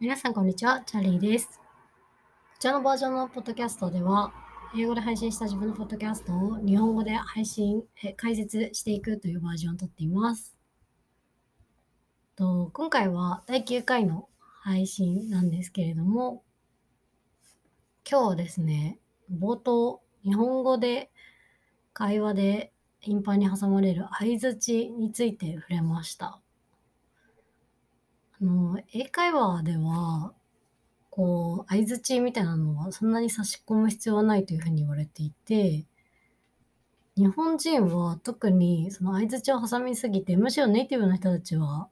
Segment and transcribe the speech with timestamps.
[0.00, 0.80] 皆さん、こんにちは。
[0.86, 1.48] チャーリーです。
[1.48, 1.62] こ
[2.60, 4.32] ちらのバージョンのポッドキャストでは、
[4.76, 10.56] 英語で配信した自分のポッドキャストを日本語で配信、え解説していくというバージョンをとっています。
[12.36, 14.28] と今回は第9回の
[14.60, 16.44] 配信なんですけれども、
[18.08, 19.00] 今日はですね、
[19.36, 21.10] 冒頭、日本語で
[21.92, 26.40] 会話で頻繁に挟まれる相づちについて触れました。
[28.40, 30.32] あの、英会話では、
[31.10, 35.84] こう、相づちみたいなのはそんなに差し込む必要はないというふうに言われていて、
[37.16, 41.88] 日本人は特にその相づちを挟みすぎて、むしろネイティブの人たちは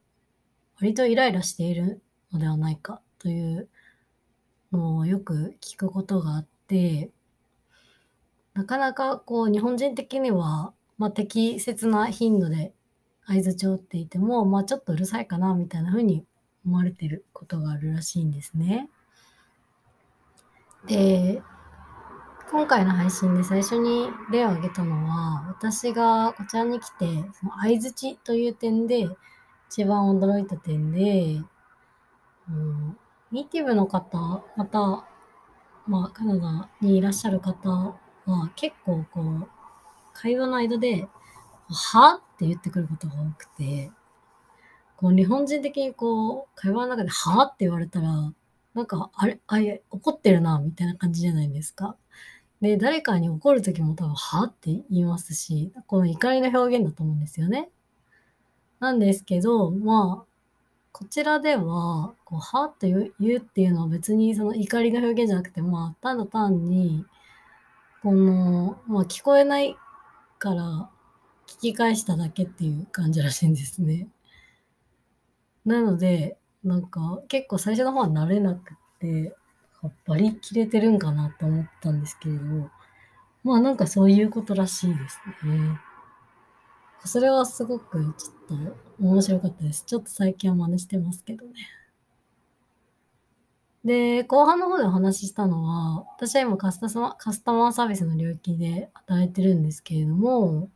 [0.79, 3.67] 割とイライラしているのではないかという
[4.71, 7.11] のをよく聞くことがあって、
[8.53, 12.73] なかなかこう日本人的には、まあ、適切な頻度で
[13.25, 16.25] 相づちを打っていても、まあ、ちょっとうるさいかなみたいな風に
[16.67, 18.89] 思われてることがあるらしいんですね。
[20.85, 21.41] で、
[22.51, 27.05] 今回の配信で最初に例を挙げたのは、私がこちらに来て、
[27.39, 29.07] その相づちという点で
[29.69, 31.41] 一番驚いた点で、
[32.49, 32.97] うん、
[33.31, 35.05] ネイティブの方、また、
[35.87, 37.69] まあ、カナダにいらっしゃる方
[38.25, 39.49] は結構こう、
[40.13, 41.07] 会話の間で、
[41.69, 43.91] はって言ってくることが多くて、
[44.97, 47.45] こう日本人的にこう、会話の中ではあ？
[47.45, 48.33] って言われたら、
[48.73, 51.95] なんか、あれ、あれ、怒ってるな、みたいな感じじゃないですか。
[52.61, 54.43] で、誰かに怒るときも多分、はあ？
[54.45, 57.69] って言いますし、この怒りの表現だと思うんですよね。
[58.79, 60.25] なんですけど、まあ、
[60.91, 67.05] こちらでは、こう、はって言う言うっていうのは別にその怒りの表現じゃなくて、まあ、ただ単に、
[68.01, 69.75] この、まあ、聞こえない
[70.39, 70.89] から
[71.45, 74.07] 聞き返しただけっていう感じらしいんですね。
[75.67, 79.35] なので、なんか結構最初の方は慣れなくて、
[80.05, 82.69] バリ切れてるんかなと思ったんですけれども、
[83.43, 85.77] まあなんかそういうことらしいですね。
[87.03, 89.83] それはすごくちょっと面白かったです。
[89.85, 91.53] ちょっと最近は真似してますけどね。
[93.83, 100.69] で、後半の方でお話ししたのは、私は今カスタカスタマーサービスの領域で働いてるんですけれども、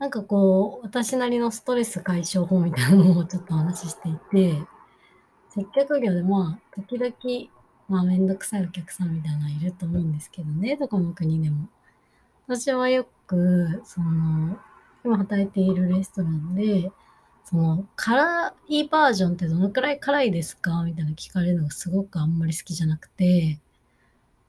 [0.00, 4.58] なんかこう、私なりのストレス解消法みたいなのをちょっとお話ししていて、
[5.50, 7.14] 接客業でまあ、時々、
[7.86, 11.68] まあ、めんどくさいお客さんみたいなのいると思うんですけどね、どこの国でも。
[12.46, 14.58] 私はよく、その、
[15.04, 16.90] 今働いているレストランで、
[17.44, 20.82] その、辛いバージョンってどのくらい辛いですか？
[20.84, 23.58] みたいな聞かれるのがすごくあんまり好きじゃなくて、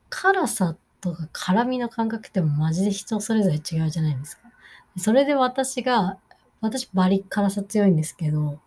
[0.09, 4.40] 辛さとか辛みの感覚ってマジで人それぞれ違うじゃないですか。
[4.97, 6.17] それで私が、
[6.59, 8.59] 私バリ辛さ強いんですけど、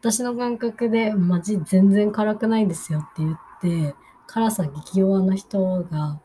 [0.00, 3.94] 私の感覚でマジ全然辛くないですよって言って、
[4.26, 6.20] 辛さ激弱な人が、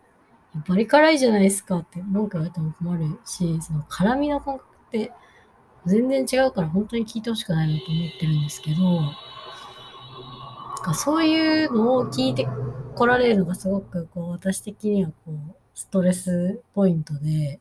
[0.67, 5.11] バリ辛いじゃないですかって文句言われても困るし、その辛みの感覚って
[5.85, 9.01] 全然違うから本当に聞いてほしくないなと思ってるんですけど、
[10.81, 12.47] かそういうのを聞いて
[12.95, 17.59] こられるのがすごくこう私的にはこうストレスポイントで、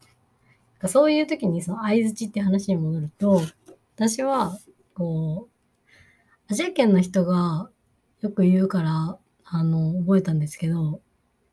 [0.89, 3.43] そういう時にその相づちって話に戻ると、
[3.97, 4.59] 私は
[4.95, 7.71] こう、アジア圏の人が
[8.21, 11.01] よく言うから、あの、覚えたんですけど、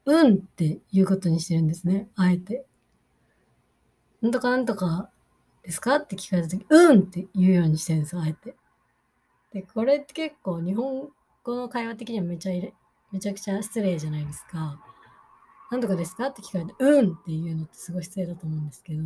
[0.05, 2.65] うんって言うことにしてるんですね、あえて。
[4.21, 5.09] なんとかなんとか
[5.63, 8.55] ですかって聞かれた時、うんって言うようにしてるんですよ、あえて。
[9.51, 11.09] で、これって結構日本
[11.43, 12.53] 語の会話的にはめちゃ
[13.11, 14.79] めちゃくちゃ失礼じゃないですか。
[15.69, 16.27] なんとかですか？
[16.27, 19.01] って聞かれて、うんっていうのってすごい失礼だと思うんですけど、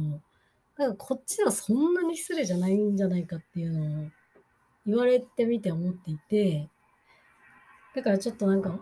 [0.78, 4.10] なんかこっちはそんなに失礼じゃないんじゃないかっていうのを
[4.86, 6.70] 言われてみて思っていて、
[7.96, 8.80] だからちょっとなんか、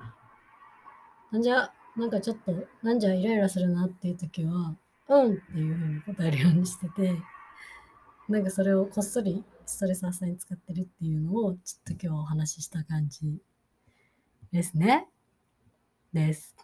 [1.32, 2.54] なんじゃ、なんかちょっと、
[2.84, 4.76] なんじゃイライラするなっていう時は、
[5.10, 7.20] うんっていうふうに答えるようにしてて、
[8.28, 13.40] なんかそれをこっそりストレス発散に使ってるっていうのをちょっと今日お話しした感じ
[14.52, 15.08] ですね。
[16.14, 16.56] です。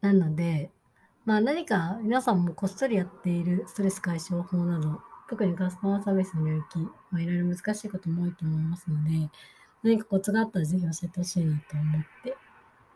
[0.00, 0.70] なので、
[1.24, 6.78] まあ何か皆さんもこっそりやっているストレス解消法など、特にカスタマーサービスの領域、
[7.10, 9.30] まあ、いろいろ難しいことも多いと思いますので、
[9.82, 12.36] 何かコツがあったらぜひ教えてほしいなと思って、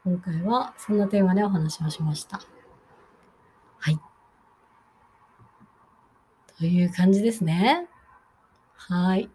[0.04, 2.40] 今回はそんなテーマでお話をしました。
[3.78, 3.98] はい。
[6.58, 7.86] という感じですね。
[8.74, 9.30] はい。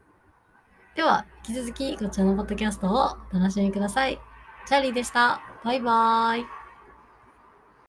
[0.96, 4.19] では、引き続きこちらのポッドキャストをお楽しみください。
[4.66, 5.42] チャーリーでした。
[5.64, 6.56] バイバーイ。